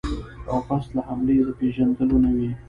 او 0.51 0.57
پس 0.67 0.83
له 0.95 1.01
حملې 1.09 1.35
د 1.47 1.49
پېژندلو 1.59 2.17
نه 2.23 2.29
وي. 2.35 2.49